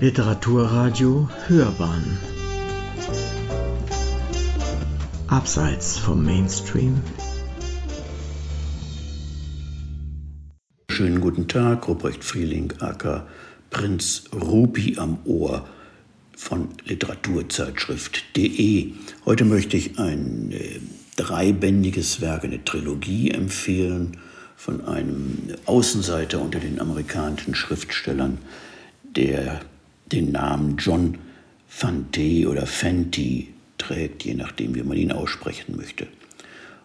Literaturradio 0.00 1.28
Hörbahn 1.46 2.18
Abseits 5.26 5.98
vom 5.98 6.24
Mainstream 6.24 7.02
Schönen 10.90 11.20
guten 11.20 11.48
Tag, 11.48 11.86
Ruprecht 11.86 12.24
Frieling, 12.24 12.72
aka 12.80 13.26
Prinz 13.68 14.24
Rupi 14.32 14.96
am 14.96 15.18
Ohr 15.26 15.68
von 16.34 16.68
Literaturzeitschrift.de. 16.86 18.94
Heute 19.26 19.44
möchte 19.44 19.76
ich 19.76 19.98
ein 19.98 20.50
äh, 20.52 20.80
dreibändiges 21.16 22.22
Werk, 22.22 22.44
eine 22.44 22.64
Trilogie 22.64 23.32
empfehlen 23.32 24.16
von 24.56 24.82
einem 24.86 25.56
Außenseiter 25.66 26.40
unter 26.40 26.58
den 26.58 26.80
amerikanischen 26.80 27.54
Schriftstellern, 27.54 28.38
der 29.04 29.60
den 30.12 30.32
Namen 30.32 30.76
John 30.78 31.18
Fante 31.68 32.48
oder 32.48 32.66
Fenty 32.66 33.54
trägt, 33.78 34.24
je 34.24 34.34
nachdem, 34.34 34.74
wie 34.74 34.82
man 34.82 34.96
ihn 34.96 35.12
aussprechen 35.12 35.76
möchte. 35.76 36.08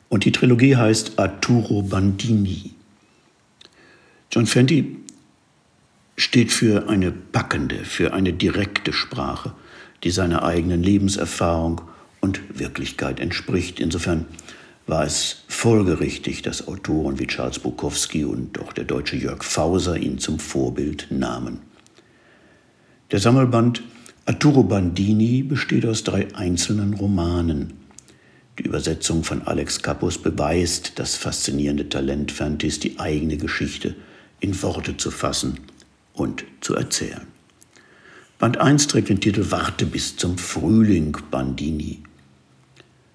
Und 0.10 0.26
die 0.26 0.32
Trilogie 0.32 0.76
heißt 0.76 1.18
Arturo 1.18 1.82
Bandini. 1.82 2.72
John 4.32 4.46
Fenty 4.46 4.98
steht 6.18 6.52
für 6.52 6.88
eine 6.88 7.12
packende, 7.12 7.84
für 7.84 8.14
eine 8.14 8.34
direkte 8.34 8.94
Sprache, 8.94 9.54
die 10.04 10.12
seiner 10.12 10.44
eigenen 10.44 10.84
Lebenserfahrung 10.84 11.82
und 12.22 12.42
Wirklichkeit 12.58 13.20
entspricht. 13.20 13.80
Insofern 13.80 14.26
war 14.88 15.04
es 15.04 15.44
folgerichtig, 15.48 16.42
dass 16.44 16.68
Autoren 16.68 17.20
wie 17.20 17.28
Charles 17.28 17.60
Bukowski 17.60 18.24
und 18.24 18.60
auch 18.60 18.72
der 18.72 18.84
deutsche 18.84 19.16
Jörg 19.16 19.44
Fauser 19.44 19.98
ihn 19.98 20.20
zum 20.20 20.40
Vorbild 20.40 21.08
nahmen. 21.10 21.60
Der 23.16 23.22
Sammelband 23.22 23.82
Arturo 24.26 24.64
Bandini 24.64 25.42
besteht 25.42 25.86
aus 25.86 26.04
drei 26.04 26.36
einzelnen 26.36 26.96
Romanen. 26.96 27.72
Die 28.60 28.64
Übersetzung 28.64 29.24
von 29.24 29.42
Alex 29.44 29.82
Kappus 29.82 30.18
beweist 30.18 31.00
das 31.00 31.16
faszinierende 31.16 31.88
Talent 31.88 32.34
Fantis, 32.34 32.82
die 32.82 33.00
eigene 33.00 33.38
Geschichte 33.38 33.96
in 34.42 34.62
Worte 34.62 34.98
zu 34.98 35.12
fassen 35.12 35.62
und 36.12 36.44
zu 36.60 36.76
erzählen. 36.76 37.26
Band 38.38 38.58
1 38.58 38.88
trägt 38.88 39.08
den 39.08 39.22
Titel 39.22 39.50
Warte 39.50 39.86
bis 39.86 40.18
zum 40.18 40.38
Frühling 40.38 41.16
Bandini. 41.32 42.04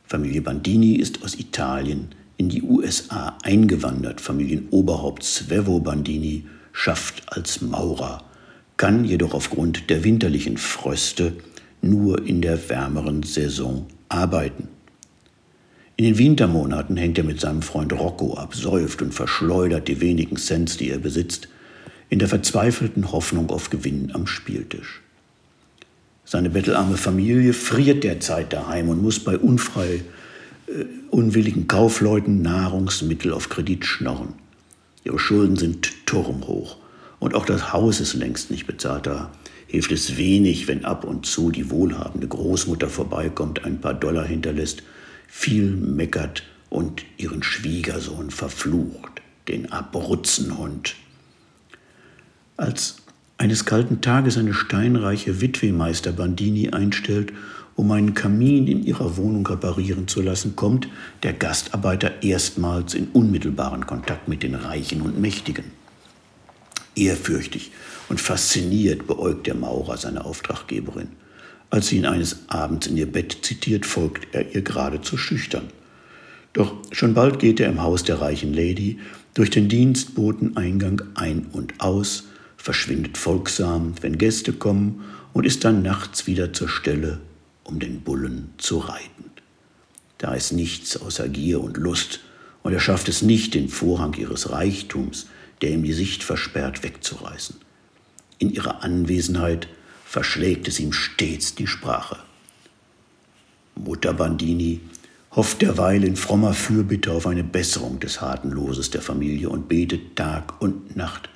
Familie 0.06 0.40
Bandini 0.40 0.94
ist 0.94 1.22
aus 1.22 1.38
Italien 1.38 2.08
in 2.38 2.48
die 2.48 2.62
USA 2.62 3.36
eingewandert. 3.42 4.22
Familienoberhaupt 4.22 5.22
Svevo 5.22 5.78
Bandini 5.78 6.46
schafft 6.72 7.30
als 7.30 7.60
Maurer 7.60 8.24
kann 8.80 9.04
jedoch 9.04 9.34
aufgrund 9.34 9.90
der 9.90 10.04
winterlichen 10.04 10.56
Fröste 10.56 11.34
nur 11.82 12.26
in 12.26 12.40
der 12.40 12.70
wärmeren 12.70 13.22
Saison 13.24 13.86
arbeiten. 14.08 14.68
In 15.96 16.06
den 16.06 16.16
Wintermonaten 16.16 16.96
hängt 16.96 17.18
er 17.18 17.24
mit 17.24 17.42
seinem 17.42 17.60
Freund 17.60 17.92
Rocco 17.92 18.38
ab, 18.38 18.54
säuft 18.54 19.02
und 19.02 19.12
verschleudert 19.12 19.86
die 19.86 20.00
wenigen 20.00 20.36
Cents, 20.36 20.78
die 20.78 20.88
er 20.88 20.96
besitzt, 20.96 21.48
in 22.08 22.20
der 22.20 22.28
verzweifelten 22.28 23.12
Hoffnung 23.12 23.50
auf 23.50 23.68
Gewinn 23.68 24.12
am 24.14 24.26
Spieltisch. 24.26 25.02
Seine 26.24 26.48
bettelarme 26.48 26.96
Familie 26.96 27.52
friert 27.52 28.02
derzeit 28.02 28.50
daheim 28.54 28.88
und 28.88 29.02
muss 29.02 29.18
bei 29.18 29.36
unfrei 29.36 29.96
äh, 30.68 30.84
unwilligen 31.10 31.68
Kaufleuten 31.68 32.40
Nahrungsmittel 32.40 33.34
auf 33.34 33.50
Kredit 33.50 33.84
schnorren. 33.84 34.36
Ihre 35.04 35.18
Schulden 35.18 35.56
sind 35.56 36.06
turmhoch. 36.06 36.79
Und 37.20 37.34
auch 37.34 37.44
das 37.44 37.72
Haus 37.72 38.00
ist 38.00 38.14
längst 38.14 38.50
nicht 38.50 38.66
bezahlt. 38.66 39.06
Da 39.06 39.30
hilft 39.68 39.92
es 39.92 40.16
wenig, 40.16 40.66
wenn 40.66 40.84
ab 40.84 41.04
und 41.04 41.26
zu 41.26 41.52
die 41.52 41.70
wohlhabende 41.70 42.26
Großmutter 42.26 42.88
vorbeikommt, 42.88 43.64
ein 43.64 43.80
paar 43.80 43.94
Dollar 43.94 44.26
hinterlässt, 44.26 44.82
viel 45.28 45.70
meckert 45.70 46.42
und 46.70 47.04
ihren 47.18 47.42
Schwiegersohn 47.42 48.30
verflucht, 48.30 49.22
den 49.46 49.70
Abruzzenhund. 49.70 50.96
Als 52.56 52.96
eines 53.38 53.64
kalten 53.64 54.00
Tages 54.00 54.36
eine 54.36 54.54
steinreiche 54.54 55.40
Witwe 55.40 55.72
Meister 55.72 56.12
Bandini 56.12 56.70
einstellt, 56.70 57.32
um 57.76 57.90
einen 57.92 58.14
Kamin 58.14 58.66
in 58.66 58.84
ihrer 58.84 59.16
Wohnung 59.16 59.46
reparieren 59.46 60.08
zu 60.08 60.20
lassen, 60.20 60.56
kommt 60.56 60.88
der 61.22 61.32
Gastarbeiter 61.32 62.22
erstmals 62.22 62.94
in 62.94 63.08
unmittelbaren 63.12 63.86
Kontakt 63.86 64.28
mit 64.28 64.42
den 64.42 64.54
Reichen 64.54 65.00
und 65.00 65.18
Mächtigen. 65.20 65.79
Ehrfürchtig 67.00 67.72
und 68.10 68.20
fasziniert 68.20 69.06
beäugt 69.06 69.46
der 69.46 69.54
Maurer 69.54 69.96
seine 69.96 70.22
Auftraggeberin. 70.26 71.08
Als 71.70 71.86
sie 71.86 71.96
ihn 71.96 72.04
eines 72.04 72.40
Abends 72.48 72.88
in 72.88 72.98
ihr 72.98 73.10
Bett 73.10 73.38
zitiert, 73.40 73.86
folgt 73.86 74.34
er 74.34 74.54
ihr 74.54 74.60
geradezu 74.60 75.16
schüchtern. 75.16 75.68
Doch 76.52 76.74
schon 76.92 77.14
bald 77.14 77.38
geht 77.38 77.58
er 77.58 77.70
im 77.70 77.80
Haus 77.80 78.04
der 78.04 78.20
reichen 78.20 78.52
Lady 78.52 78.98
durch 79.32 79.48
den 79.48 79.70
Dienstboteneingang 79.70 81.00
ein 81.14 81.46
und 81.52 81.80
aus, 81.80 82.24
verschwindet 82.58 83.16
folgsam, 83.16 83.94
wenn 84.02 84.18
Gäste 84.18 84.52
kommen, 84.52 85.02
und 85.32 85.46
ist 85.46 85.64
dann 85.64 85.80
nachts 85.80 86.26
wieder 86.26 86.52
zur 86.52 86.68
Stelle, 86.68 87.20
um 87.64 87.78
den 87.78 88.02
Bullen 88.02 88.50
zu 88.58 88.76
reiten. 88.76 89.30
Da 90.18 90.34
ist 90.34 90.52
nichts 90.52 91.00
außer 91.00 91.30
Gier 91.30 91.62
und 91.62 91.78
Lust, 91.78 92.20
und 92.62 92.74
er 92.74 92.80
schafft 92.80 93.08
es 93.08 93.22
nicht, 93.22 93.54
den 93.54 93.70
Vorhang 93.70 94.12
ihres 94.18 94.50
Reichtums, 94.50 95.28
der 95.62 95.70
ihm 95.70 95.82
die 95.82 95.92
Sicht 95.92 96.22
versperrt, 96.22 96.82
wegzureißen. 96.82 97.56
In 98.38 98.50
ihrer 98.50 98.82
Anwesenheit 98.82 99.68
verschlägt 100.04 100.68
es 100.68 100.80
ihm 100.80 100.92
stets 100.92 101.54
die 101.54 101.66
Sprache. 101.66 102.18
Mutter 103.74 104.12
Bandini 104.12 104.80
hofft 105.30 105.62
derweil 105.62 106.04
in 106.04 106.16
frommer 106.16 106.54
Fürbitte 106.54 107.12
auf 107.12 107.26
eine 107.26 107.44
Besserung 107.44 108.00
des 108.00 108.20
harten 108.20 108.50
Loses 108.50 108.90
der 108.90 109.02
Familie 109.02 109.48
und 109.48 109.68
betet 109.68 110.16
Tag 110.16 110.60
und 110.60 110.96
Nacht 110.96 111.28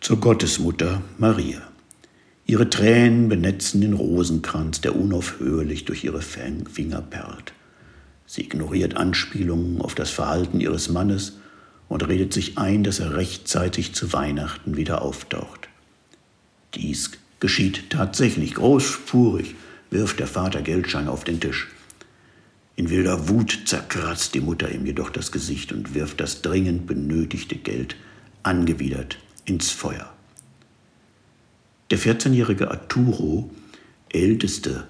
zur 0.00 0.20
Gottesmutter 0.20 1.02
Maria. 1.18 1.62
Ihre 2.44 2.70
Tränen 2.70 3.28
benetzen 3.28 3.80
den 3.80 3.94
Rosenkranz, 3.94 4.80
der 4.80 4.94
unaufhörlich 4.94 5.84
durch 5.84 6.04
ihre 6.04 6.22
Finger 6.22 7.02
perlt. 7.02 7.52
Sie 8.26 8.42
ignoriert 8.42 8.96
Anspielungen 8.96 9.80
auf 9.80 9.96
das 9.96 10.10
Verhalten 10.10 10.60
ihres 10.60 10.88
Mannes 10.88 11.38
und 11.88 12.06
redet 12.06 12.32
sich 12.32 12.58
ein, 12.58 12.84
dass 12.84 12.98
er 12.98 13.16
rechtzeitig 13.16 13.94
zu 13.94 14.12
Weihnachten 14.12 14.76
wieder 14.76 15.02
auftaucht. 15.02 15.68
Dies 16.74 17.12
geschieht 17.40 17.90
tatsächlich 17.90 18.54
großspurig, 18.54 19.54
wirft 19.90 20.18
der 20.18 20.26
Vater 20.26 20.62
Geldschein 20.62 21.08
auf 21.08 21.24
den 21.24 21.40
Tisch. 21.40 21.68
In 22.74 22.90
wilder 22.90 23.28
Wut 23.28 23.62
zerkratzt 23.64 24.34
die 24.34 24.40
Mutter 24.40 24.70
ihm 24.70 24.84
jedoch 24.84 25.10
das 25.10 25.32
Gesicht 25.32 25.72
und 25.72 25.94
wirft 25.94 26.20
das 26.20 26.42
dringend 26.42 26.86
benötigte 26.86 27.56
Geld 27.56 27.96
angewidert 28.42 29.18
ins 29.44 29.70
Feuer. 29.70 30.12
Der 31.90 31.98
14-jährige 31.98 32.70
Arturo, 32.70 33.50
älteste 34.10 34.86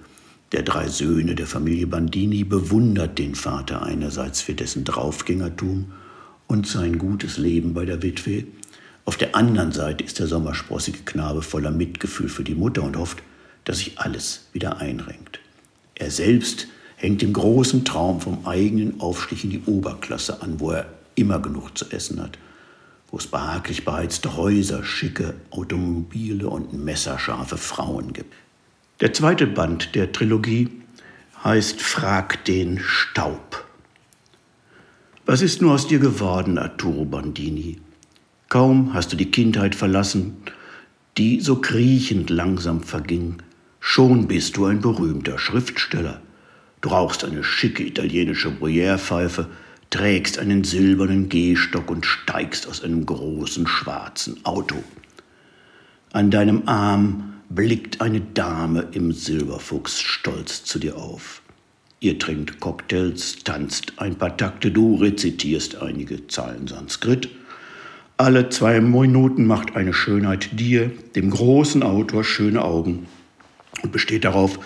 der 0.53 0.63
drei 0.63 0.89
Söhne 0.89 1.35
der 1.35 1.47
Familie 1.47 1.87
Bandini, 1.87 2.43
bewundert 2.45 3.19
den 3.19 3.35
Vater 3.35 3.83
einerseits 3.83 4.41
für 4.41 4.55
dessen 4.55 4.85
Draufgängertum 4.85 5.93
und 6.49 6.67
sein 6.67 6.99
gutes 6.99 7.39
Leben 7.39 7.75
bei 7.75 7.85
der 7.85 8.03
Witwe. 8.03 8.45
Auf 9.05 9.17
der 9.17 9.35
anderen 9.35 9.73
Seite 9.73 10.05
ist 10.05 10.19
der 10.19 10.27
sommersprossige 10.27 11.01
Knabe 11.05 11.43
voller 11.43 11.71
Mitgefühl 11.71 12.29
für 12.29 12.45
die 12.45 12.55
Mutter 12.55 12.83
und 12.83 12.97
hofft, 12.97 13.23
dass 13.65 13.79
sich 13.79 13.99
alles 13.99 14.47
wieder 14.53 14.79
einrenkt. 14.79 15.41
Er 15.95 16.11
selbst 16.11 16.69
hängt 16.97 17.23
dem 17.23 17.33
großen 17.33 17.85
Traum 17.85 18.21
vom 18.21 18.47
eigenen 18.47 19.01
Aufstieg 19.01 19.45
in 19.45 19.51
die 19.51 19.63
Oberklasse 19.67 20.43
an, 20.43 20.61
wo 20.61 20.71
er 20.71 20.87
immer 21.15 21.41
genug 21.41 21.77
zu 21.77 21.91
essen 21.91 22.21
hat, 22.23 22.39
wo 23.11 23.19
es 23.19 23.27
behaglich 23.27 23.85
beheizte 23.85 24.37
Häuser, 24.37 24.85
schicke 24.85 25.35
Automobile 25.51 26.49
und 26.49 26.73
messerscharfe 26.73 27.57
Frauen 27.57 28.13
gibt. 28.13 28.35
Der 29.01 29.13
zweite 29.13 29.47
Band 29.47 29.95
der 29.95 30.13
Trilogie 30.13 30.69
heißt 31.45 31.81
Frag 31.81 32.45
den 32.45 32.79
Staub. 32.79 33.66
Was 35.29 35.43
ist 35.43 35.61
nur 35.61 35.75
aus 35.75 35.89
dir 35.89 35.99
geworden, 35.99 36.57
Arturo 36.57 37.05
Bandini? 37.05 37.79
Kaum 38.49 38.95
hast 38.95 39.13
du 39.13 39.17
die 39.17 39.33
Kindheit 39.33 39.75
verlassen, 39.75 40.37
die 41.19 41.41
so 41.41 41.57
kriechend 41.57 42.31
langsam 42.31 42.81
verging. 42.81 43.39
Schon 43.81 44.29
bist 44.29 44.57
du 44.57 44.67
ein 44.67 44.81
berühmter 44.81 45.37
Schriftsteller. 45.37 46.23
Du 46.81 46.91
rauchst 46.91 47.25
eine 47.25 47.43
schicke 47.43 47.85
italienische 47.85 48.51
Bruyère-Pfeife, 48.51 49.49
trägst 49.91 50.39
einen 50.39 50.63
silbernen 50.63 51.29
Gehstock 51.29 51.91
und 51.91 52.07
steigst 52.07 52.69
aus 52.69 52.85
einem 52.85 53.05
großen 53.05 53.67
schwarzen 53.67 54.45
Auto. 54.45 54.77
An 56.13 56.31
deinem 56.31 56.69
Arm 56.69 57.35
blickt 57.49 58.01
eine 58.01 58.21
Dame 58.21 58.87
im 58.93 59.11
Silberfuchs 59.11 60.01
stolz 60.01 60.63
zu 60.63 60.79
dir 60.79 60.97
auf. 60.97 61.43
Ihr 62.01 62.19
trinkt 62.19 62.61
Cocktails, 62.61 63.39
tanzt 63.43 63.95
ein 63.97 64.17
paar 64.17 64.37
Takte, 64.37 64.71
du 64.71 64.97
rezitierst 64.97 65.81
einige 65.81 66.27
Zeilen 66.27 66.67
Sanskrit. 66.67 67.31
Alle 68.19 68.51
zwei 68.51 68.81
Minuten 68.81 69.47
macht 69.47 69.77
eine 69.77 69.95
Schönheit 69.95 70.59
dir, 70.59 70.91
dem 71.15 71.31
großen 71.31 71.83
Autor, 71.83 72.23
schöne 72.23 72.63
Augen 72.63 73.07
und 73.83 73.93
besteht 73.93 74.25
darauf, 74.25 74.59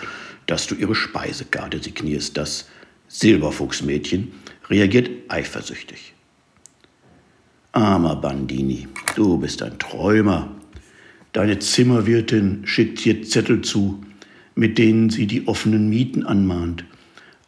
dass 0.45 0.67
du 0.67 0.75
ihre 0.75 0.95
Speisekarte 0.95 1.81
signierst. 1.81 2.35
Das 2.35 2.67
Silberfuchsmädchen 3.07 4.33
reagiert 4.69 5.09
eifersüchtig. 5.29 6.13
Armer 7.71 8.17
Bandini, 8.17 8.87
du 9.15 9.37
bist 9.37 9.61
ein 9.63 9.79
Träumer. 9.79 10.53
Deine 11.31 11.59
Zimmerwirtin 11.59 12.63
schickt 12.65 13.05
dir 13.05 13.23
Zettel 13.23 13.61
zu, 13.61 14.03
mit 14.55 14.77
denen 14.77 15.09
sie 15.09 15.27
die 15.27 15.47
offenen 15.47 15.89
Mieten 15.89 16.25
anmahnt. 16.25 16.83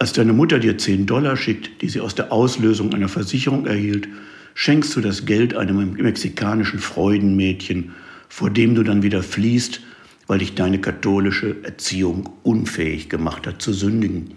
Als 0.03 0.11
deine 0.11 0.33
Mutter 0.33 0.59
dir 0.59 0.77
10 0.77 1.05
Dollar 1.05 1.37
schickt, 1.37 1.81
die 1.81 1.87
sie 1.87 2.01
aus 2.01 2.13
der 2.13 2.33
Auslösung 2.33 2.93
einer 2.93 3.07
Versicherung 3.07 3.65
erhielt, 3.65 4.09
schenkst 4.53 4.93
du 4.97 4.99
das 4.99 5.25
Geld 5.25 5.55
einem 5.55 5.93
mexikanischen 5.93 6.79
Freudenmädchen, 6.79 7.93
vor 8.27 8.49
dem 8.49 8.75
du 8.75 8.83
dann 8.83 9.01
wieder 9.01 9.23
fließt, 9.23 9.79
weil 10.27 10.39
dich 10.39 10.55
deine 10.55 10.81
katholische 10.81 11.55
Erziehung 11.63 12.29
unfähig 12.43 13.07
gemacht 13.07 13.47
hat 13.47 13.61
zu 13.61 13.71
sündigen. 13.71 14.31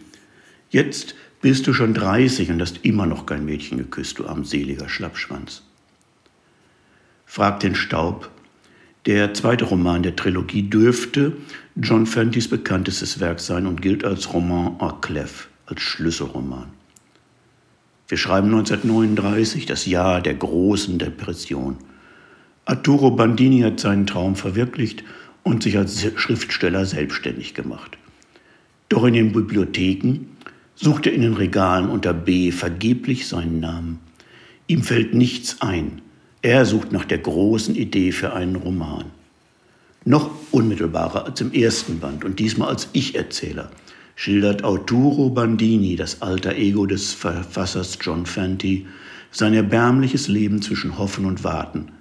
Jetzt 0.71 1.17
bist 1.41 1.67
du 1.67 1.73
schon 1.73 1.95
30 1.95 2.51
und 2.51 2.63
hast 2.63 2.85
immer 2.85 3.07
noch 3.07 3.27
kein 3.27 3.45
Mädchen 3.45 3.77
geküsst, 3.77 4.21
du 4.21 4.27
armseliger 4.29 4.89
Schlappschwanz. 4.89 5.63
Frag 7.25 7.59
den 7.59 7.75
Staub. 7.75 8.31
Der 9.07 9.35
zweite 9.35 9.65
Roman 9.65 10.05
der 10.05 10.15
Trilogie 10.15 10.63
dürfte 10.63 11.33
John 11.75 12.07
Fentys 12.07 12.47
bekanntestes 12.47 13.19
Werk 13.19 13.41
sein 13.41 13.67
und 13.67 13.83
gilt 13.83 14.05
als 14.05 14.33
Roman 14.33 14.77
à 14.79 15.01
clef, 15.01 15.49
als 15.67 15.83
Schlüsselroman. 15.83 16.69
Wir 18.09 18.19
schreiben 18.19 18.49
1939, 18.49 19.67
das 19.67 19.87
Jahr 19.87 20.21
der 20.21 20.35
großen 20.35 20.99
Depression. 20.99 21.77
Arturo 22.65 23.11
Bandini 23.11 23.61
hat 23.61 23.81
seinen 23.81 24.07
Traum 24.07 24.37
verwirklicht 24.37 25.03
und 25.43 25.63
sich 25.63 25.77
als 25.77 26.05
Schriftsteller 26.17 26.85
selbstständig 26.87 27.55
gemacht. 27.55 27.99
Doch 28.89 29.05
in 29.05 29.15
den 29.15 29.33
Bibliotheken 29.33 30.27
sucht 30.77 31.07
er 31.07 31.13
in 31.13 31.23
den 31.23 31.35
Regalen 31.35 31.89
unter 31.89 32.15
B 32.15 32.53
vergeblich 32.53 33.27
seinen 33.27 33.59
Namen. 33.59 33.99
Ihm 34.69 34.83
fällt 34.83 35.15
nichts 35.15 35.61
ein. 35.61 36.03
Er 36.43 36.65
sucht 36.65 36.93
nach 36.93 37.05
der 37.05 37.19
großen 37.19 37.75
Idee 37.75 38.13
für 38.13 38.33
einen 38.33 38.57
Roman. 38.57 39.07
Noch 40.05 40.31
unmittelbarer 40.53 41.25
als 41.25 41.41
im 41.41 41.53
ersten 41.53 41.99
Band 41.99 42.25
und 42.25 42.39
diesmal 42.39 42.69
als 42.69 42.89
Ich-Erzähler 42.93 43.71
schildert 44.17 44.65
Arturo 44.65 45.29
Bandini, 45.31 45.95
das 45.95 46.23
alter 46.23 46.57
Ego 46.57 46.87
des 46.87 47.13
Verfassers 47.13 47.99
John 48.01 48.27
Fenty, 48.27 48.87
sein 49.31 49.53
erbärmliches 49.53 50.27
Leben 50.27 50.63
zwischen 50.63 50.99
Hoffen 50.99 51.27
und 51.27 51.45
Warten, 51.45 51.93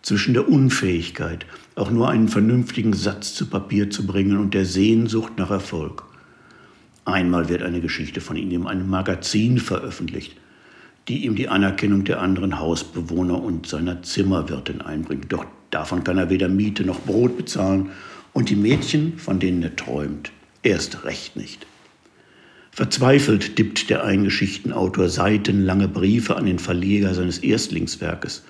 zwischen 0.00 0.32
der 0.32 0.48
Unfähigkeit, 0.48 1.44
auch 1.74 1.90
nur 1.90 2.08
einen 2.08 2.28
vernünftigen 2.28 2.92
Satz 2.92 3.34
zu 3.34 3.46
Papier 3.46 3.90
zu 3.90 4.06
bringen 4.06 4.38
und 4.38 4.54
der 4.54 4.64
Sehnsucht 4.64 5.32
nach 5.36 5.50
Erfolg. 5.50 6.04
Einmal 7.04 7.48
wird 7.48 7.62
eine 7.62 7.80
Geschichte 7.80 8.20
von 8.20 8.36
ihm 8.36 8.52
in 8.52 8.66
einem 8.66 8.88
Magazin 8.88 9.58
veröffentlicht, 9.58 10.36
die 11.08 11.24
ihm 11.24 11.34
die 11.34 11.48
Anerkennung 11.48 12.04
der 12.04 12.20
anderen 12.20 12.60
Hausbewohner 12.60 13.42
und 13.42 13.66
seiner 13.66 14.02
Zimmerwirtin 14.02 14.82
einbringt. 14.82 15.32
Doch 15.32 15.44
davon 15.70 16.04
kann 16.04 16.18
er 16.18 16.30
weder 16.30 16.48
Miete 16.48 16.84
noch 16.84 17.00
Brot 17.00 17.36
bezahlen 17.36 17.90
und 18.32 18.50
die 18.50 18.56
Mädchen, 18.56 19.18
von 19.18 19.40
denen 19.40 19.62
er 19.62 19.74
träumt, 19.74 20.30
erst 20.62 21.04
recht 21.04 21.36
nicht. 21.36 21.66
Verzweifelt 22.70 23.58
dippt 23.58 23.88
der 23.88 24.04
Eingeschichtenautor 24.04 25.08
seitenlange 25.08 25.88
Briefe 25.88 26.36
an 26.36 26.44
den 26.44 26.58
Verleger 26.58 27.14
seines 27.14 27.38
Erstlingswerkes. 27.38 28.44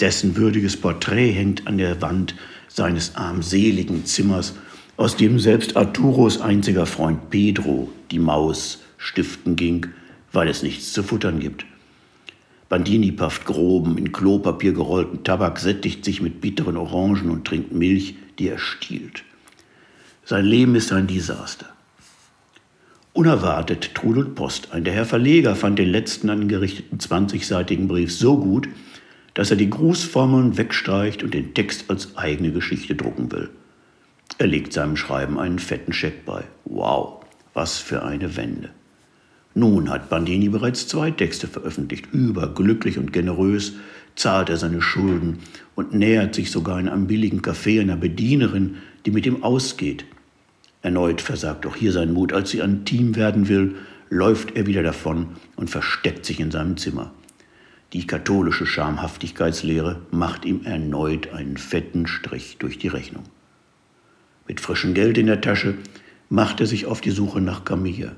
Dessen 0.00 0.36
würdiges 0.36 0.76
Porträt 0.76 1.32
hängt 1.32 1.66
an 1.66 1.78
der 1.78 2.02
Wand 2.02 2.34
seines 2.68 3.14
armseligen 3.16 4.04
Zimmers, 4.04 4.54
aus 4.96 5.16
dem 5.16 5.38
selbst 5.38 5.76
Arturos 5.76 6.40
einziger 6.40 6.86
Freund 6.86 7.30
Pedro, 7.30 7.90
die 8.10 8.18
Maus, 8.18 8.82
stiften 8.98 9.56
ging, 9.56 9.86
weil 10.32 10.48
es 10.48 10.62
nichts 10.62 10.92
zu 10.92 11.02
futtern 11.02 11.40
gibt. 11.40 11.64
Bandini 12.68 13.12
pafft 13.12 13.44
groben, 13.44 13.98
in 13.98 14.12
Klopapier 14.12 14.72
gerollten 14.72 15.24
Tabak, 15.24 15.58
sättigt 15.58 16.04
sich 16.04 16.20
mit 16.20 16.40
bitteren 16.40 16.76
Orangen 16.76 17.30
und 17.30 17.46
trinkt 17.46 17.72
Milch, 17.72 18.16
die 18.38 18.48
er 18.48 18.58
stiehlt. 18.58 19.24
Sein 20.26 20.46
Leben 20.46 20.74
ist 20.74 20.90
ein 20.90 21.06
Desaster. 21.06 21.66
Unerwartet 23.12 23.94
trudelt 23.94 24.34
Post 24.34 24.72
ein. 24.72 24.82
Der 24.82 24.94
Herr 24.94 25.04
Verleger 25.04 25.54
fand 25.54 25.78
den 25.78 25.90
letzten 25.90 26.30
angerichteten 26.30 26.98
20-seitigen 26.98 27.88
Brief 27.88 28.10
so 28.10 28.38
gut, 28.38 28.66
dass 29.34 29.50
er 29.50 29.58
die 29.58 29.68
Grußformeln 29.68 30.56
wegstreicht 30.56 31.22
und 31.22 31.34
den 31.34 31.52
Text 31.52 31.90
als 31.90 32.16
eigene 32.16 32.52
Geschichte 32.52 32.94
drucken 32.94 33.30
will. 33.32 33.50
Er 34.38 34.46
legt 34.46 34.72
seinem 34.72 34.96
Schreiben 34.96 35.38
einen 35.38 35.58
fetten 35.58 35.92
Scheck 35.92 36.24
bei. 36.24 36.44
Wow, 36.64 37.22
was 37.52 37.76
für 37.76 38.02
eine 38.02 38.34
Wende. 38.34 38.70
Nun 39.52 39.90
hat 39.90 40.08
Bandini 40.08 40.48
bereits 40.48 40.88
zwei 40.88 41.10
Texte 41.10 41.48
veröffentlicht. 41.48 42.06
Überglücklich 42.12 42.96
und 42.96 43.12
generös 43.12 43.74
zahlt 44.16 44.48
er 44.48 44.56
seine 44.56 44.80
Schulden 44.80 45.40
und 45.74 45.92
nähert 45.92 46.34
sich 46.34 46.50
sogar 46.50 46.80
in 46.80 46.88
einem 46.88 47.08
billigen 47.08 47.42
Café 47.42 47.82
einer 47.82 47.96
Bedienerin, 47.96 48.76
die 49.04 49.10
mit 49.10 49.26
ihm 49.26 49.42
ausgeht. 49.42 50.06
Erneut 50.84 51.22
versagt 51.22 51.64
auch 51.64 51.76
hier 51.76 51.92
sein 51.92 52.12
Mut. 52.12 52.34
Als 52.34 52.50
sie 52.50 52.60
ein 52.62 52.84
Team 52.84 53.16
werden 53.16 53.48
will, 53.48 53.76
läuft 54.10 54.54
er 54.54 54.66
wieder 54.66 54.82
davon 54.82 55.28
und 55.56 55.70
versteckt 55.70 56.26
sich 56.26 56.40
in 56.40 56.50
seinem 56.50 56.76
Zimmer. 56.76 57.10
Die 57.94 58.06
katholische 58.06 58.66
Schamhaftigkeitslehre 58.66 60.02
macht 60.10 60.44
ihm 60.44 60.60
erneut 60.64 61.32
einen 61.32 61.56
fetten 61.56 62.06
Strich 62.06 62.58
durch 62.58 62.78
die 62.78 62.88
Rechnung. 62.88 63.24
Mit 64.46 64.60
frischem 64.60 64.92
Geld 64.92 65.16
in 65.16 65.26
der 65.26 65.40
Tasche 65.40 65.74
macht 66.28 66.60
er 66.60 66.66
sich 66.66 66.84
auf 66.84 67.00
die 67.00 67.12
Suche 67.12 67.40
nach 67.40 67.64
Camilla 67.64 68.12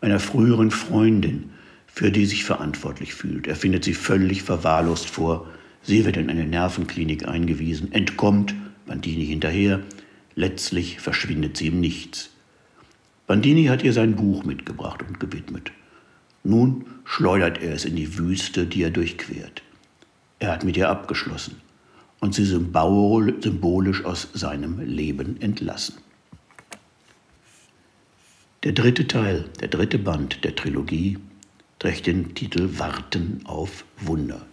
einer 0.00 0.20
früheren 0.20 0.70
Freundin, 0.70 1.50
für 1.86 2.10
die 2.10 2.26
sich 2.26 2.44
verantwortlich 2.44 3.14
fühlt. 3.14 3.46
Er 3.46 3.56
findet 3.56 3.84
sie 3.84 3.94
völlig 3.94 4.42
verwahrlost 4.42 5.08
vor. 5.08 5.48
Sie 5.82 6.04
wird 6.04 6.16
in 6.16 6.30
eine 6.30 6.46
Nervenklinik 6.46 7.26
eingewiesen, 7.28 7.92
entkommt, 7.92 8.54
Bandini 8.86 9.26
hinterher. 9.26 9.80
Letztlich 10.36 11.00
verschwindet 11.00 11.56
sie 11.56 11.68
im 11.68 11.80
Nichts. 11.80 12.30
Bandini 13.26 13.64
hat 13.64 13.82
ihr 13.82 13.94
sein 13.94 14.14
Buch 14.14 14.44
mitgebracht 14.44 15.02
und 15.02 15.18
gewidmet. 15.18 15.72
Nun 16.44 16.84
schleudert 17.04 17.60
er 17.60 17.72
es 17.72 17.86
in 17.86 17.96
die 17.96 18.18
Wüste, 18.18 18.66
die 18.66 18.82
er 18.82 18.90
durchquert. 18.90 19.62
Er 20.38 20.52
hat 20.52 20.62
mit 20.62 20.76
ihr 20.76 20.90
abgeschlossen 20.90 21.56
und 22.20 22.34
sie 22.34 22.44
symbolisch 22.44 24.04
aus 24.04 24.28
seinem 24.34 24.78
Leben 24.80 25.40
entlassen. 25.40 25.96
Der 28.62 28.72
dritte 28.72 29.06
Teil, 29.08 29.48
der 29.60 29.68
dritte 29.68 29.98
Band 29.98 30.44
der 30.44 30.54
Trilogie 30.54 31.18
trägt 31.78 32.06
den 32.06 32.34
Titel 32.34 32.78
Warten 32.78 33.40
auf 33.44 33.84
Wunder. 34.00 34.44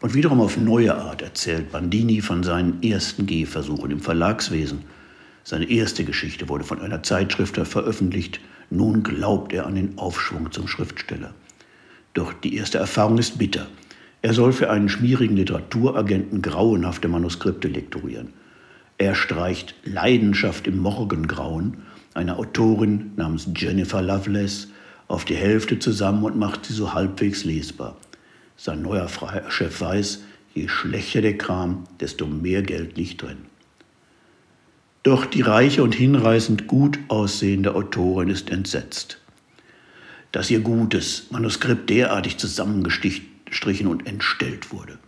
Und 0.00 0.14
wiederum 0.14 0.40
auf 0.40 0.56
neue 0.58 0.94
Art 0.94 1.22
erzählt 1.22 1.72
Bandini 1.72 2.20
von 2.20 2.42
seinen 2.42 2.82
ersten 2.82 3.26
Gehversuchen 3.26 3.90
im 3.90 4.00
Verlagswesen. 4.00 4.80
Seine 5.42 5.70
erste 5.70 6.04
Geschichte 6.04 6.48
wurde 6.48 6.64
von 6.64 6.80
einer 6.80 7.02
Zeitschrift 7.02 7.56
veröffentlicht. 7.56 8.40
Nun 8.68 9.02
glaubt 9.02 9.52
er 9.52 9.66
an 9.66 9.74
den 9.74 9.96
Aufschwung 9.96 10.52
zum 10.52 10.68
Schriftsteller. 10.68 11.34
Doch 12.14 12.32
die 12.32 12.56
erste 12.56 12.78
Erfahrung 12.78 13.18
ist 13.18 13.38
bitter. 13.38 13.68
Er 14.22 14.34
soll 14.34 14.52
für 14.52 14.70
einen 14.70 14.88
schmierigen 14.88 15.36
Literaturagenten 15.36 16.42
grauenhafte 16.42 17.08
Manuskripte 17.08 17.68
lektorieren. 17.68 18.32
Er 18.98 19.14
streicht 19.14 19.74
Leidenschaft 19.84 20.66
im 20.66 20.78
Morgengrauen 20.78 21.78
einer 22.14 22.38
Autorin 22.38 23.12
namens 23.16 23.48
Jennifer 23.54 24.02
Loveless 24.02 24.68
auf 25.06 25.24
die 25.24 25.36
Hälfte 25.36 25.78
zusammen 25.78 26.24
und 26.24 26.38
macht 26.38 26.66
sie 26.66 26.72
so 26.72 26.94
halbwegs 26.94 27.44
lesbar. 27.44 27.96
Sein 28.56 28.82
neuer 28.82 29.08
Chef 29.48 29.80
weiß, 29.80 30.22
je 30.54 30.68
schlechter 30.68 31.20
der 31.20 31.36
Kram, 31.36 31.84
desto 32.00 32.26
mehr 32.26 32.62
Geld 32.62 32.96
liegt 32.96 33.22
drin. 33.22 33.46
Doch 35.02 35.26
die 35.26 35.42
reiche 35.42 35.82
und 35.82 35.94
hinreißend 35.94 36.66
gut 36.66 36.98
aussehende 37.08 37.74
Autorin 37.74 38.28
ist 38.28 38.50
entsetzt, 38.50 39.20
dass 40.32 40.50
ihr 40.50 40.60
gutes 40.60 41.30
Manuskript 41.30 41.88
derartig 41.90 42.38
zusammengestrichen 42.38 43.86
und 43.86 44.06
entstellt 44.06 44.72
wurde. 44.72 44.98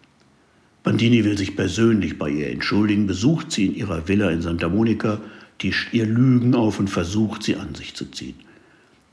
Bandini 0.84 1.24
will 1.24 1.36
sich 1.36 1.56
persönlich 1.56 2.18
bei 2.18 2.30
ihr 2.30 2.50
entschuldigen, 2.50 3.06
besucht 3.06 3.50
sie 3.50 3.66
in 3.66 3.74
ihrer 3.74 4.06
Villa 4.08 4.30
in 4.30 4.42
Santa 4.42 4.68
Monica 4.68 5.20
tischt 5.58 5.92
ihr 5.92 6.06
Lügen 6.06 6.54
auf 6.54 6.78
und 6.78 6.88
versucht, 6.88 7.42
sie 7.42 7.56
an 7.56 7.74
sich 7.74 7.94
zu 7.94 8.06
ziehen. 8.06 8.36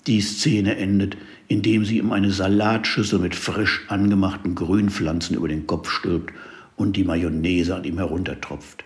Die 0.07 0.21
Szene 0.21 0.77
endet, 0.77 1.17
indem 1.47 1.85
sie 1.85 1.97
ihm 1.97 2.11
eine 2.11 2.31
Salatschüssel 2.31 3.19
mit 3.19 3.35
frisch 3.35 3.83
angemachten 3.87 4.55
Grünpflanzen 4.55 5.35
über 5.35 5.47
den 5.47 5.65
Kopf 5.65 5.89
stülpt 5.89 6.33
und 6.75 6.95
die 6.95 7.03
Mayonnaise 7.03 7.75
an 7.75 7.83
ihm 7.83 7.97
heruntertropft. 7.97 8.83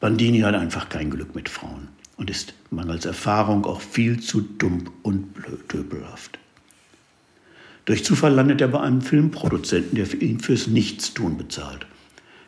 Bandini 0.00 0.40
hat 0.40 0.54
einfach 0.54 0.88
kein 0.88 1.10
Glück 1.10 1.34
mit 1.34 1.48
Frauen 1.48 1.88
und 2.16 2.30
ist 2.30 2.54
mangels 2.70 3.04
Erfahrung 3.04 3.64
auch 3.64 3.80
viel 3.80 4.20
zu 4.20 4.40
dumm 4.40 4.90
und 5.02 5.34
blödöbelhaft. 5.34 6.38
Durch 7.84 8.04
Zufall 8.04 8.32
landet 8.32 8.60
er 8.60 8.68
bei 8.68 8.80
einem 8.80 9.02
Filmproduzenten, 9.02 9.96
der 9.96 10.12
ihn 10.20 10.40
fürs 10.40 10.66
Nichtstun 10.66 11.36
bezahlt. 11.36 11.86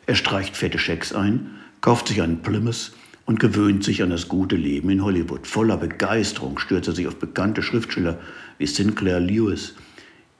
Er 0.07 0.15
streicht 0.15 0.57
fette 0.57 0.79
Schecks 0.79 1.13
ein, 1.13 1.51
kauft 1.81 2.07
sich 2.07 2.21
einen 2.21 2.41
Plymouth 2.41 2.91
und 3.27 3.41
gewöhnt 3.41 3.83
sich 3.83 4.01
an 4.01 4.09
das 4.09 4.29
gute 4.29 4.55
Leben 4.55 4.89
in 4.89 5.03
Hollywood. 5.03 5.45
Voller 5.45 5.77
Begeisterung 5.77 6.57
stürzt 6.57 6.87
er 6.87 6.95
sich 6.95 7.07
auf 7.07 7.17
bekannte 7.17 7.61
Schriftsteller 7.61 8.19
wie 8.57 8.65
Sinclair 8.65 9.19
Lewis, 9.19 9.75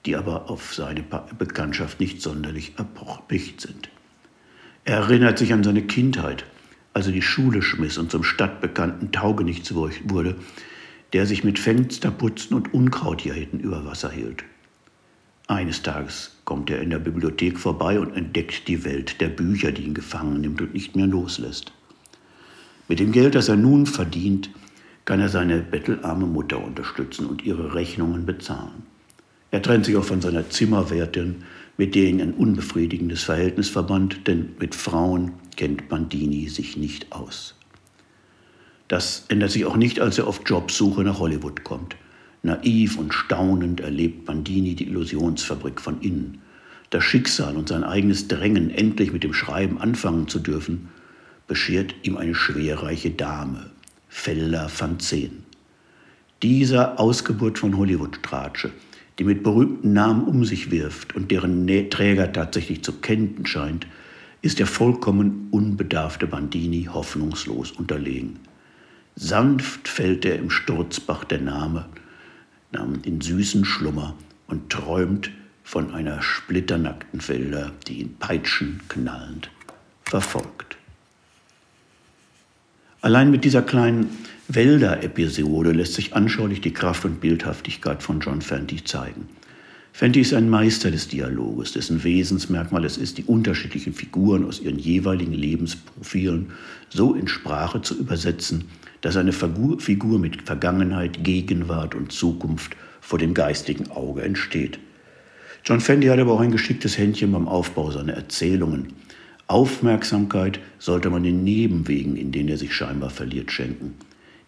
die 0.05 0.15
aber 0.15 0.49
auf 0.49 0.73
seine 0.73 1.03
Bekanntschaft 1.37 1.99
nicht 1.99 2.21
sonderlich 2.21 2.73
erpicht 2.77 3.59
sind. 3.59 3.89
Er 4.85 4.99
erinnert 4.99 5.37
sich 5.37 5.51
an 5.51 5.65
seine 5.65 5.81
Kindheit, 5.81 6.45
als 6.93 7.07
er 7.07 7.11
die 7.11 7.21
Schule 7.21 7.61
schmiss 7.61 7.97
und 7.97 8.09
zum 8.09 8.23
stadtbekannten 8.23 9.11
Taugenichts 9.11 9.73
wurde, 9.73 10.35
der 11.11 11.25
sich 11.25 11.43
mit 11.43 11.59
Fensterputzen 11.59 12.55
und 12.55 12.73
Unkrautjäten 12.73 13.59
über 13.59 13.85
Wasser 13.85 14.11
hielt. 14.11 14.45
Eines 15.47 15.81
Tages 15.81 16.37
kommt 16.45 16.69
er 16.69 16.81
in 16.81 16.89
der 16.89 16.99
Bibliothek 16.99 17.59
vorbei 17.59 17.99
und 17.99 18.15
entdeckt 18.15 18.69
die 18.69 18.85
Welt 18.85 19.19
der 19.19 19.27
Bücher, 19.27 19.73
die 19.73 19.83
ihn 19.83 19.93
gefangen 19.93 20.39
nimmt 20.39 20.61
und 20.61 20.73
nicht 20.73 20.95
mehr 20.95 21.07
loslässt. 21.07 21.73
Mit 22.87 22.99
dem 22.99 23.11
Geld, 23.11 23.35
das 23.35 23.49
er 23.49 23.57
nun 23.57 23.85
verdient, 23.85 24.49
kann 25.05 25.19
er 25.19 25.29
seine 25.29 25.59
bettelarme 25.59 26.25
Mutter 26.25 26.63
unterstützen 26.63 27.25
und 27.27 27.43
ihre 27.43 27.73
Rechnungen 27.73 28.25
bezahlen. 28.25 28.83
Er 29.51 29.61
trennt 29.61 29.85
sich 29.85 29.95
auch 29.95 30.03
von 30.03 30.21
seiner 30.21 30.49
Zimmerwärtin, 30.49 31.43
mit 31.77 31.95
der 31.95 32.09
ihn 32.09 32.21
ein 32.21 32.33
unbefriedigendes 32.33 33.23
Verhältnis 33.23 33.69
verband, 33.69 34.27
denn 34.27 34.49
mit 34.59 34.75
Frauen 34.75 35.33
kennt 35.55 35.87
Bandini 35.89 36.49
sich 36.49 36.75
nicht 36.75 37.11
aus. 37.11 37.55
Das 38.87 39.25
ändert 39.27 39.51
sich 39.51 39.65
auch 39.65 39.77
nicht, 39.77 39.99
als 39.99 40.17
er 40.17 40.27
auf 40.27 40.41
Jobsuche 40.45 41.03
nach 41.03 41.19
Hollywood 41.19 41.63
kommt. 41.63 41.95
Naiv 42.43 42.97
und 42.97 43.13
staunend 43.13 43.81
erlebt 43.81 44.25
Bandini 44.25 44.75
die 44.75 44.87
Illusionsfabrik 44.87 45.81
von 45.81 46.01
innen. 46.01 46.39
Das 46.89 47.03
Schicksal 47.03 47.57
und 47.57 47.67
sein 47.67 47.83
eigenes 47.83 48.27
Drängen, 48.27 48.69
endlich 48.69 49.11
mit 49.11 49.23
dem 49.23 49.33
Schreiben 49.33 49.77
anfangen 49.77 50.27
zu 50.27 50.39
dürfen, 50.39 50.89
beschert 51.47 51.95
ihm 52.03 52.17
eine 52.17 52.35
schwerreiche 52.35 53.11
Dame, 53.11 53.71
Felder 54.09 54.69
van 54.77 54.99
Zehn. 54.99 55.43
Dieser 56.43 56.99
Ausgeburt 56.99 57.57
von 57.57 57.77
Hollywood-Stratsche, 57.77 58.71
die 59.17 59.23
mit 59.23 59.41
berühmten 59.41 59.93
Namen 59.93 60.25
um 60.25 60.45
sich 60.45 60.69
wirft 60.69 61.15
und 61.15 61.31
deren 61.31 61.65
Träger 61.89 62.31
tatsächlich 62.31 62.83
zu 62.83 62.93
kennen 62.93 63.45
scheint, 63.45 63.87
ist 64.41 64.59
der 64.59 64.67
vollkommen 64.67 65.47
unbedarfte 65.49 66.27
Bandini 66.27 66.83
hoffnungslos 66.93 67.71
unterlegen. 67.71 68.39
Sanft 69.15 69.87
fällt 69.87 70.25
er 70.25 70.37
im 70.37 70.51
Sturzbach 70.51 71.23
der 71.23 71.41
Name, 71.41 71.85
in 73.03 73.19
süßen 73.19 73.65
Schlummer 73.65 74.13
und 74.45 74.69
träumt 74.69 75.31
von 75.63 75.91
einer 75.93 76.21
splitternackten 76.21 77.19
Felder, 77.19 77.71
die 77.87 78.01
ihn 78.01 78.15
peitschenknallend 78.19 79.49
verfolgt. 80.03 80.77
Allein 83.07 83.31
mit 83.31 83.45
dieser 83.45 83.61
kleinen 83.61 84.09
Wälder-Episode 84.49 85.71
lässt 85.71 85.93
sich 85.93 86.13
anschaulich 86.13 86.59
die 86.59 86.73
Kraft 86.73 87.05
und 87.05 87.21
Bildhaftigkeit 87.21 88.03
von 88.03 88.19
John 88.19 88.41
Fenty 88.41 88.83
zeigen. 88.83 89.29
Fenty 89.93 90.19
ist 90.19 90.33
ein 90.33 90.49
Meister 90.49 90.91
des 90.91 91.07
Dialoges, 91.07 91.71
dessen 91.71 92.03
Wesensmerkmal 92.03 92.83
es 92.83 92.97
ist, 92.97 93.17
die 93.17 93.23
unterschiedlichen 93.23 93.93
Figuren 93.93 94.43
aus 94.43 94.59
ihren 94.59 94.77
jeweiligen 94.77 95.31
Lebensprofilen 95.31 96.47
so 96.89 97.13
in 97.13 97.29
Sprache 97.29 97.81
zu 97.81 97.97
übersetzen, 97.97 98.65
dass 98.99 99.15
eine 99.15 99.31
Figur 99.31 100.19
mit 100.19 100.41
Vergangenheit, 100.41 101.23
Gegenwart 101.23 101.95
und 101.95 102.11
Zukunft 102.11 102.75
vor 102.99 103.19
dem 103.19 103.33
geistigen 103.33 103.89
Auge 103.89 104.23
entsteht. 104.23 104.79
John 105.63 105.79
Fendi 105.79 106.07
hat 106.07 106.19
aber 106.19 106.33
auch 106.33 106.41
ein 106.41 106.51
geschicktes 106.51 106.97
Händchen 106.97 107.31
beim 107.31 107.47
Aufbau 107.47 107.89
seiner 107.89 108.15
Erzählungen. 108.15 108.87
Aufmerksamkeit 109.47 110.59
sollte 110.77 111.09
man 111.09 111.23
den 111.23 111.43
Nebenwegen, 111.43 112.17
in 112.17 112.31
denen 112.31 112.49
er 112.49 112.57
sich 112.57 112.73
scheinbar 112.73 113.09
verliert, 113.09 113.51
schenken. 113.51 113.95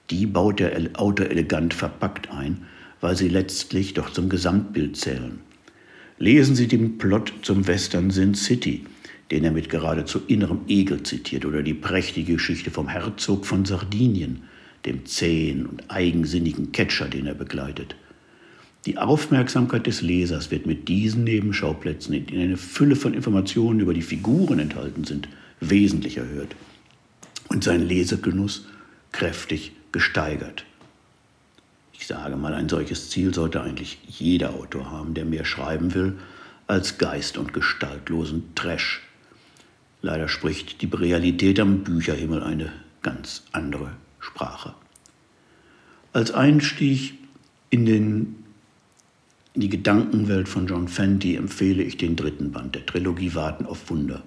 Die 0.09 0.25
baut 0.25 0.59
der 0.59 0.77
Autor 0.95 1.27
elegant 1.27 1.73
verpackt 1.73 2.29
ein, 2.31 2.65
weil 2.99 3.15
sie 3.15 3.29
letztlich 3.29 3.93
doch 3.93 4.11
zum 4.11 4.27
Gesamtbild 4.27 4.97
zählen. 4.97 5.39
Lesen 6.17 6.53
Sie 6.53 6.67
den 6.67 6.97
Plot 6.97 7.31
zum 7.43 7.65
Western 7.65 8.11
Sin 8.11 8.35
City, 8.35 8.83
den 9.31 9.45
er 9.45 9.51
mit 9.51 9.69
geradezu 9.69 10.19
innerem 10.27 10.61
Ekel 10.67 11.03
zitiert, 11.03 11.45
oder 11.45 11.63
die 11.63 11.73
prächtige 11.73 12.33
Geschichte 12.33 12.71
vom 12.71 12.89
Herzog 12.89 13.45
von 13.45 13.63
Sardinien, 13.63 14.43
dem 14.85 15.05
zähen 15.05 15.65
und 15.65 15.89
eigensinnigen 15.89 16.73
Catcher, 16.73 17.07
den 17.07 17.25
er 17.25 17.35
begleitet. 17.35 17.95
Die 18.85 18.97
Aufmerksamkeit 18.97 19.87
des 19.87 20.01
Lesers 20.01 20.51
wird 20.51 20.65
mit 20.65 20.87
diesen 20.87 21.23
Nebenschauplätzen, 21.25 22.13
in 22.13 22.25
denen 22.25 22.41
eine 22.43 22.57
Fülle 22.57 22.95
von 22.95 23.13
Informationen 23.13 23.81
über 23.81 23.93
die 23.93 24.01
Figuren 24.01 24.59
enthalten 24.59 25.03
sind, 25.03 25.27
wesentlich 25.59 26.17
erhöht 26.17 26.55
und 27.49 27.63
sein 27.63 27.85
Lesegenuss 27.85 28.65
kräftig 29.11 29.73
gesteigert. 29.91 30.65
Ich 31.93 32.07
sage 32.07 32.37
mal, 32.37 32.53
ein 32.53 32.69
solches 32.69 33.09
Ziel 33.09 33.33
sollte 33.33 33.61
eigentlich 33.61 33.97
jeder 34.07 34.53
Autor 34.53 34.89
haben, 34.89 35.13
der 35.13 35.25
mehr 35.25 35.43
schreiben 35.43 35.93
will 35.93 36.17
als 36.67 36.97
geist- 36.97 37.37
und 37.37 37.51
gestaltlosen 37.53 38.55
Trash. 38.55 39.01
Leider 40.01 40.29
spricht 40.29 40.81
die 40.81 40.85
Realität 40.85 41.59
am 41.59 41.83
Bücherhimmel 41.83 42.41
eine 42.41 42.71
ganz 43.01 43.43
andere 43.51 43.91
Sprache. 44.19 44.73
Als 46.13 46.31
Einstieg 46.31 47.15
in, 47.69 47.85
den, 47.85 48.35
in 49.59 49.63
die 49.63 49.69
Gedankenwelt 49.69 50.47
von 50.47 50.67
John 50.67 50.87
Fenty 50.87 51.35
empfehle 51.35 51.83
ich 51.83 51.97
den 51.97 52.15
dritten 52.15 52.53
Band 52.53 52.75
der 52.75 52.85
Trilogie 52.85 53.35
Warten 53.35 53.65
auf 53.65 53.89
Wunder 53.89 54.23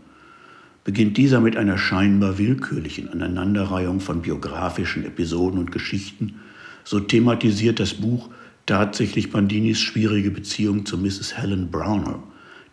beginnt 0.84 1.16
dieser 1.16 1.40
mit 1.40 1.56
einer 1.56 1.78
scheinbar 1.78 2.38
willkürlichen 2.38 3.08
Aneinanderreihung 3.08 4.00
von 4.00 4.22
biografischen 4.22 5.04
Episoden 5.04 5.58
und 5.58 5.72
Geschichten, 5.72 6.40
so 6.84 7.00
thematisiert 7.00 7.78
das 7.78 7.94
Buch 7.94 8.28
tatsächlich 8.66 9.30
Bandinis 9.30 9.80
schwierige 9.80 10.30
Beziehung 10.30 10.84
zu 10.84 10.98
Mrs. 10.98 11.38
Helen 11.38 11.70
Browner, 11.70 12.22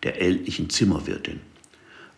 der 0.04 0.22
ältlichen 0.22 0.70
Zimmerwirtin. 0.70 1.39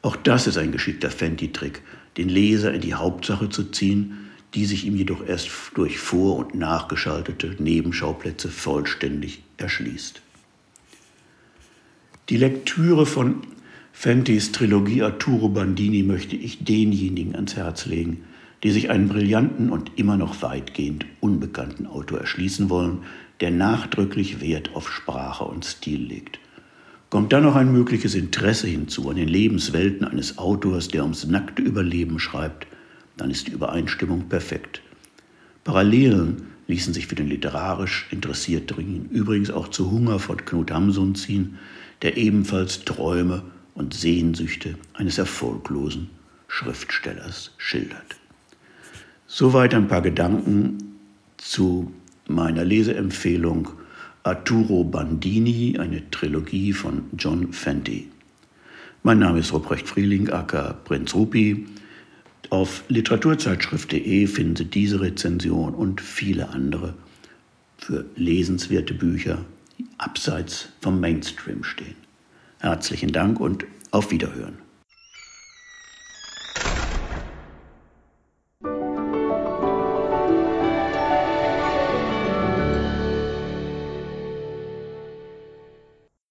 Auch 0.02 0.16
das 0.16 0.48
ist 0.48 0.58
ein 0.58 0.72
geschickter 0.72 1.12
Fenty-Trick, 1.12 1.82
den 2.18 2.30
Leser 2.30 2.74
in 2.74 2.82
die 2.82 2.96
Hauptsache 2.96 3.50
zu 3.50 3.66
ziehen, 3.66 4.18
die 4.54 4.66
sich 4.66 4.86
ihm 4.86 4.96
jedoch 4.96 5.26
erst 5.26 5.50
durch 5.76 6.00
vor- 6.00 6.38
und 6.38 6.56
nachgeschaltete 6.56 7.56
Nebenschauplätze 7.60 8.50
vollständig 8.50 9.44
erschließt. 9.58 10.22
Die 12.32 12.38
Lektüre 12.38 13.06
von 13.06 13.42
Fentys 13.92 14.54
Trilogie 14.54 15.04
Arturo 15.04 15.50
Bandini 15.50 16.02
möchte 16.02 16.38
ich 16.38 16.64
denjenigen 16.64 17.36
ans 17.36 17.58
Herz 17.58 17.88
legen, 17.88 18.24
die 18.64 18.72
sich 18.72 18.90
einen 18.90 19.10
brillanten 19.10 19.70
und 19.70 19.92
immer 19.98 20.16
noch 20.16 20.42
weitgehend 20.42 21.06
unbekannten 21.20 21.88
Autor 21.88 22.20
erschließen 22.20 22.70
wollen, 22.70 23.00
der 23.42 23.52
nachdrücklich 23.52 24.40
Wert 24.40 24.74
auf 24.76 24.90
Sprache 24.90 25.44
und 25.44 25.66
Stil 25.66 26.04
legt. 26.04 26.40
Kommt 27.10 27.34
dann 27.34 27.44
noch 27.44 27.58
ein 27.58 27.74
mögliches 27.74 28.16
Interesse 28.16 28.68
hinzu 28.68 29.10
an 29.10 29.18
den 29.18 29.28
Lebenswelten 29.28 30.08
eines 30.08 30.38
Autors, 30.38 30.88
der 30.88 31.04
ums 31.04 31.28
nackte 31.28 31.62
Überleben 31.62 32.18
schreibt, 32.18 32.66
dann 33.18 33.30
ist 33.30 33.48
die 33.48 33.52
Übereinstimmung 33.52 34.30
perfekt. 34.30 34.82
Parallelen 35.66 36.44
ließen 36.68 36.94
sich 36.94 37.08
für 37.08 37.16
den 37.16 37.28
literarisch 37.28 38.08
Interessierten 38.10 39.10
übrigens 39.12 39.52
auch 39.52 39.68
zu 39.68 39.92
Hunger 39.92 40.18
von 40.20 40.38
Knut 40.38 40.72
Hamsun 40.72 41.16
ziehen, 41.16 41.58
der 42.02 42.18
ebenfalls 42.18 42.84
Träume 42.84 43.44
und 43.76 43.94
Sehnsüchte 43.94 44.76
eines 44.94 45.18
erfolglosen 45.18 46.10
Schriftstellers 46.48 47.52
schildert. 47.58 48.18
Soweit 49.28 49.74
ein 49.74 49.88
paar 49.88 50.02
Gedanken 50.02 50.98
zu 51.38 51.94
meiner 52.28 52.66
Leseempfehlung 52.66 53.70
Arturo 54.24 54.84
Bandini, 54.84 55.78
eine 55.80 56.10
Trilogie 56.12 56.74
von 56.74 57.06
John 57.18 57.54
Fenty. 57.54 58.10
Mein 59.04 59.20
Name 59.20 59.40
ist 59.40 59.52
Ruprecht 59.52 59.88
Frieling, 59.88 60.30
aka 60.30 60.74
Prinz 60.84 61.16
Rupi. 61.16 61.66
Auf 62.52 62.84
literaturzeitschrift.de 62.90 64.28
finden 64.28 64.56
Sie 64.56 64.66
diese 64.66 65.02
Rezension 65.02 65.74
und 65.74 66.02
viele 66.02 66.50
andere 66.50 66.94
für 67.78 68.06
lesenswerte 68.16 68.94
Bücher, 68.94 69.44
abseits 69.98 70.70
vom 70.82 71.00
Mainstream 71.00 71.64
stehen. 71.64 71.96
Herzlichen 72.60 73.12
Dank 73.12 73.40
und 73.40 73.66
auf 73.92 74.12
Wiederhören. 74.12 74.60